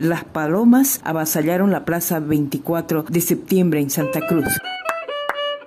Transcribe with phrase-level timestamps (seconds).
[0.00, 4.46] Las palomas avasallaron la Plaza 24 de septiembre en Santa Cruz.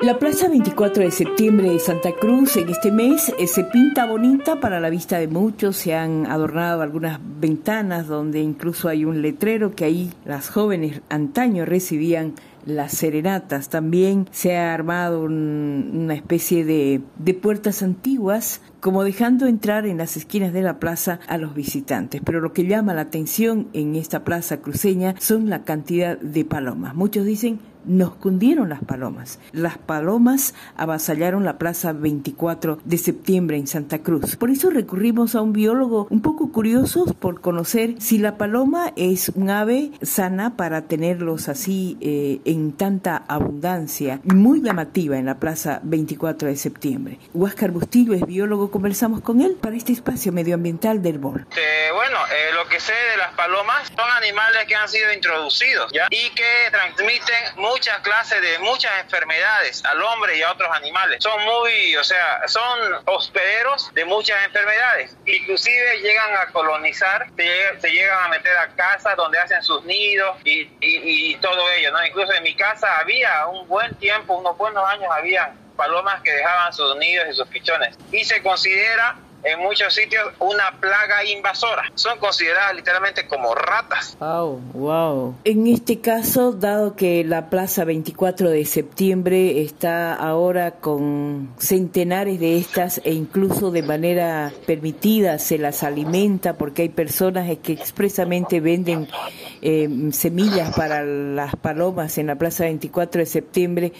[0.02, 4.60] La Plaza 24 de septiembre de Santa Cruz en este mes eh, se pinta bonita
[4.60, 9.76] para la vista de muchos, se han adornado algunas ventanas donde incluso hay un letrero
[9.76, 12.34] que ahí las jóvenes antaño recibían
[12.66, 13.70] las serenatas.
[13.70, 20.18] También se ha armado una especie de, de puertas antiguas como dejando entrar en las
[20.18, 22.22] esquinas de la plaza a los visitantes.
[22.24, 26.96] Pero lo que llama la atención en esta plaza cruceña son la cantidad de palomas.
[26.96, 29.40] Muchos dicen nos cundieron las palomas.
[29.52, 34.36] Las palomas avasallaron la plaza 24 de septiembre en Santa Cruz.
[34.36, 39.30] Por eso recurrimos a un biólogo un poco curioso por conocer si la paloma es
[39.30, 45.80] un ave sana para tenerlos así eh, en tanta abundancia, muy llamativa en la plaza
[45.84, 47.20] 24 de septiembre.
[47.34, 51.46] Huáscar Bustillo es biólogo, conversamos con él para este espacio medioambiental del BOL.
[51.56, 55.92] Eh, bueno, eh, lo que sé de las palomas son animales que han sido introducidos
[56.10, 61.24] y que transmiten muchas clases de muchas enfermedades al hombre y a otros animales.
[61.24, 65.18] Son muy, o sea, son hospederos de muchas enfermedades.
[65.26, 70.70] Inclusive llegan a colonizar, se, llegan a meter a casas donde hacen sus nidos y,
[70.82, 72.06] y, todo ello, ¿no?
[72.06, 76.72] Incluso en mi casa había un buen tiempo, unos buenos años, había palomas que dejaban
[76.74, 77.98] sus nidos y sus pichones.
[78.12, 81.84] Y se considera en muchos sitios una plaga invasora.
[81.96, 84.18] Son consideradas literalmente como ratas.
[84.20, 85.36] Wow, wow.
[85.44, 92.58] En este caso, dado que la Plaza 24 de septiembre está ahora con centenares de
[92.58, 99.08] estas e incluso de manera permitida se las alimenta porque hay personas que expresamente venden
[99.62, 103.94] eh, semillas para las palomas en la Plaza 24 de septiembre,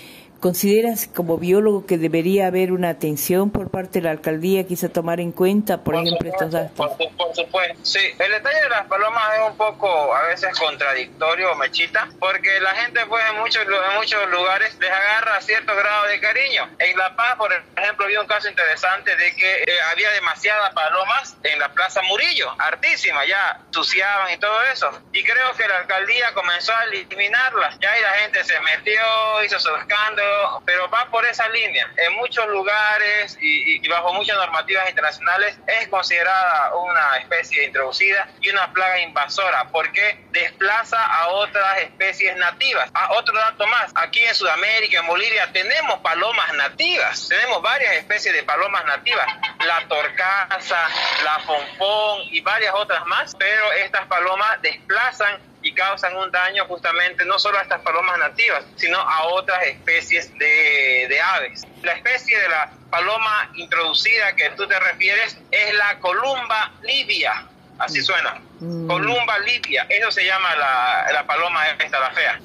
[0.44, 5.22] ¿Consideras como biólogo que debería haber una atención por parte de la alcaldía, quizá tomar
[5.22, 6.76] en cuenta, por, ejemplo, estos datos?
[6.76, 8.02] Por, supuesto, sí.
[8.20, 13.06] El detalle de las palomas es un poco a veces contradictorio, Mechita, porque la gente
[13.06, 16.70] pues en muchos, en muchos lugares les agarra cierto grado de cariño.
[16.78, 21.38] En La Paz, por ejemplo, había un caso interesante de que eh, había demasiadas palomas
[21.44, 24.92] en la Plaza Murillo, hartísimas, ya suciaban y todo eso.
[25.14, 27.80] Y creo que la alcaldía comenzó a eliminarlas.
[27.80, 29.02] Ya ahí la gente se metió,
[29.46, 30.33] hizo su escándalo
[30.66, 31.92] pero va por esa línea.
[31.98, 38.72] En muchos lugares y, bajo muchas normativas internacionales es considerada una especie introducida y una
[38.74, 42.90] plaga invasora porque desplaza a otras especies nativas.
[42.94, 48.34] Ah, otro dato más, aquí en Sudamérica, en Bolivia, tenemos palomas nativas, tenemos varias especies
[48.34, 49.26] de palomas nativas,
[49.66, 50.88] la torcaza,
[51.24, 57.26] la fonfón y varias otras más, pero estas palomas desplazan y causan un daño justamente
[57.26, 61.64] no solo a estas palomas nativas, sino a otras especies de, de aves.
[61.82, 67.48] La especie de la paloma introducida que tú te refieres es la columba libia,
[67.80, 68.40] así suena.
[68.64, 68.88] Mm.
[68.88, 72.40] Columba libia, eso se llama la, la paloma esta, la fea.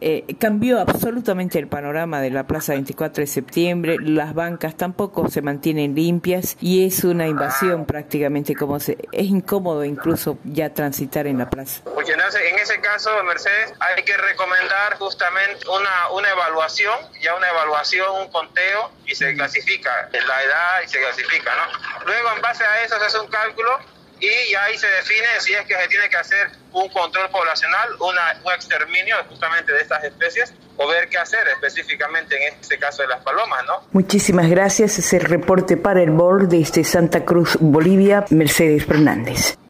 [0.00, 5.42] Eh, cambió absolutamente el panorama de la Plaza 24 de septiembre, las bancas tampoco se
[5.42, 8.96] mantienen limpias y es una invasión prácticamente como se...
[9.10, 11.82] Es incómodo incluso ya transitar en la plaza.
[11.82, 17.34] Porque en ese, en ese caso, Mercedes, hay que recomendar justamente una, una evaluación, ya
[17.34, 22.06] una evaluación, un conteo y se clasifica la edad y se clasifica, ¿no?
[22.06, 25.66] Luego en base a eso se hace un cálculo y ahí se define si es
[25.66, 30.52] que se tiene que hacer un control poblacional, una, un exterminio justamente de estas especies
[30.76, 33.86] o ver qué hacer específicamente en este caso de las palomas, ¿no?
[33.92, 34.98] Muchísimas gracias.
[34.98, 39.60] Es el reporte para el BOR de este Santa Cruz, Bolivia, Mercedes Fernández.